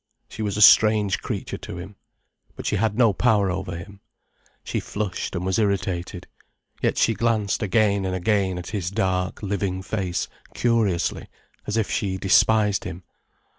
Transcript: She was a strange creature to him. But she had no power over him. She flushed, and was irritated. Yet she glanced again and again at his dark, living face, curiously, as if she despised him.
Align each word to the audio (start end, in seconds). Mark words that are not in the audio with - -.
She 0.27 0.41
was 0.41 0.57
a 0.57 0.63
strange 0.63 1.21
creature 1.21 1.59
to 1.59 1.77
him. 1.77 1.95
But 2.55 2.65
she 2.65 2.77
had 2.77 2.97
no 2.97 3.13
power 3.13 3.51
over 3.51 3.77
him. 3.77 3.99
She 4.63 4.79
flushed, 4.79 5.35
and 5.35 5.45
was 5.45 5.59
irritated. 5.59 6.25
Yet 6.81 6.97
she 6.97 7.13
glanced 7.13 7.61
again 7.61 8.03
and 8.05 8.15
again 8.15 8.57
at 8.57 8.71
his 8.71 8.89
dark, 8.89 9.43
living 9.43 9.83
face, 9.83 10.27
curiously, 10.55 11.27
as 11.67 11.77
if 11.77 11.91
she 11.91 12.17
despised 12.17 12.83
him. 12.83 13.03